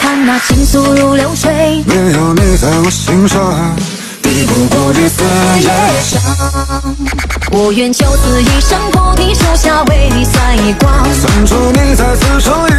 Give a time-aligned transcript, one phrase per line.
[0.00, 3.76] 看那情愫如流水，没有你在我心上，
[4.22, 5.22] 抵不过日思
[5.60, 5.70] 夜
[6.02, 6.20] 想。
[7.52, 10.90] 我愿就此一生菩提树下为你算一卦，
[11.20, 12.69] 算出你在此生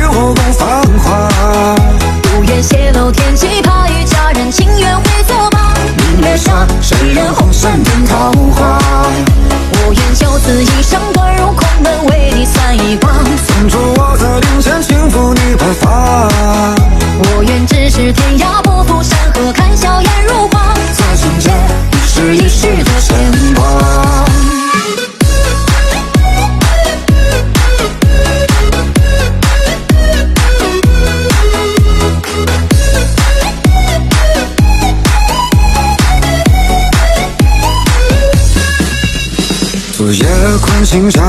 [40.02, 40.26] 昨夜
[40.64, 41.22] 困星下，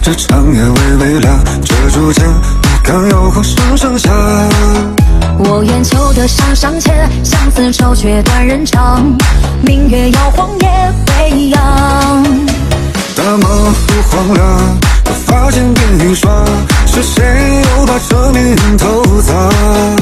[0.00, 4.12] 这长夜微微凉，这竹间，你敢又后声声响。
[5.38, 9.12] 我愿求得上上签，相思愁却断人肠。
[9.62, 10.68] 明月摇晃夜
[11.08, 12.22] 未央，
[13.16, 16.46] 大漠如荒凉，可发现变雨霜，
[16.86, 17.24] 是谁
[17.76, 20.01] 又把生命偷藏？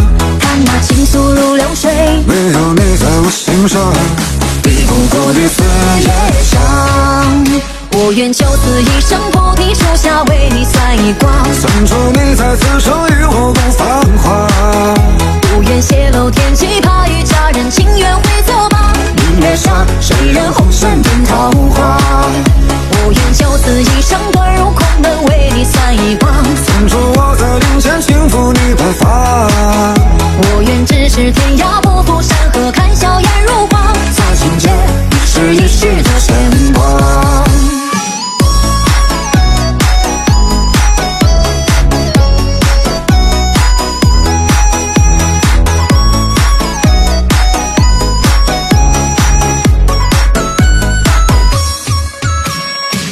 [12.61, 13.60] 此生与我共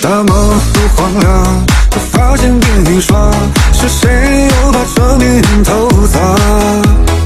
[0.09, 3.31] 大梦如荒凉，才发现变雨霜，
[3.75, 6.35] 是谁又把这命偷藏？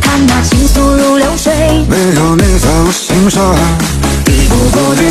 [0.01, 1.55] 看那情愫如流水，
[1.89, 3.55] 没有你在我心上，
[4.25, 5.09] 抵不过这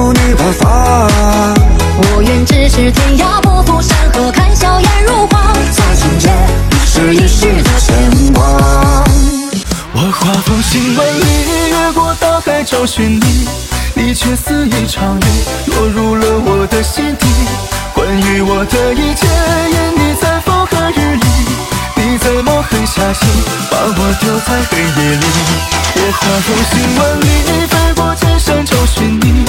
[0.00, 1.06] 前轻抚你白发。
[1.96, 5.52] 我愿咫尺天涯，不负山河，看笑颜如花。
[5.70, 6.30] 在情界，
[6.70, 8.42] 一世一世的牵挂。
[9.92, 13.46] 我化风行万里，越过大海找寻你，
[13.94, 15.24] 你却似一场雨，
[15.66, 17.26] 落入了我的心底。
[17.92, 19.26] 关于我的一切，
[19.70, 21.26] 因你在风和日丽，
[21.96, 23.28] 你怎么狠下心，
[23.70, 25.26] 把我丢在黑夜里。
[25.92, 29.44] 我化风行万里，飞过千山找寻你，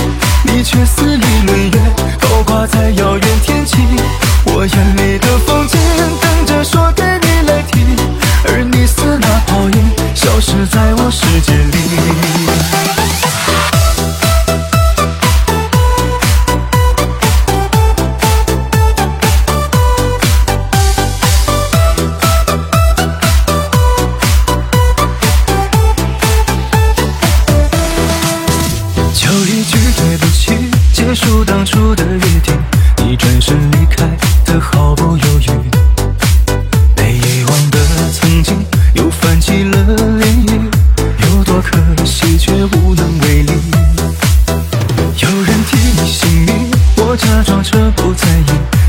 [0.54, 1.80] 你却似一轮月，
[2.20, 3.78] 高挂在遥远天际。
[4.46, 5.80] 我眼里的风景，
[6.22, 6.92] 等着说
[47.22, 48.81] 假装着不在意，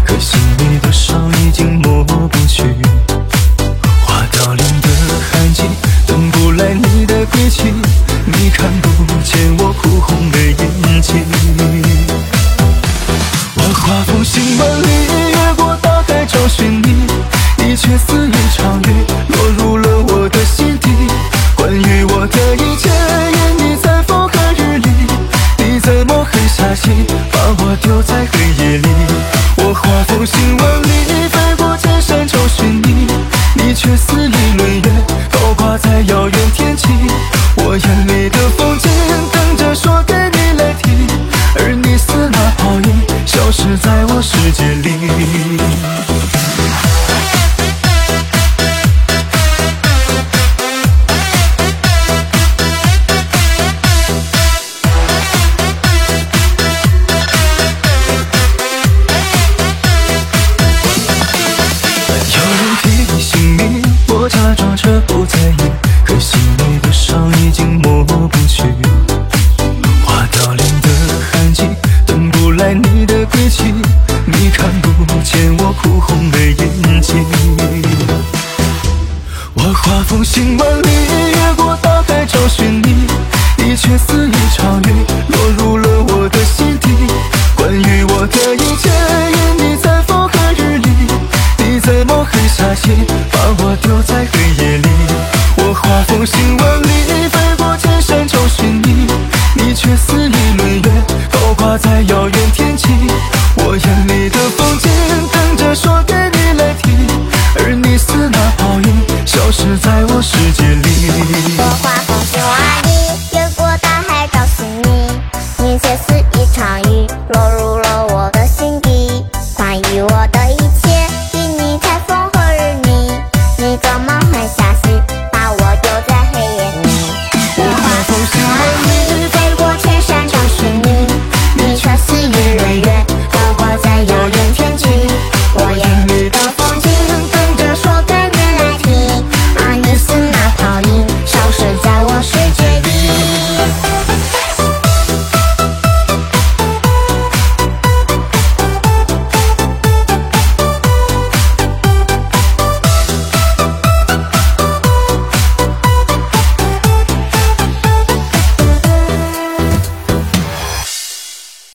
[35.78, 36.21] 才有
[73.32, 73.81] 可期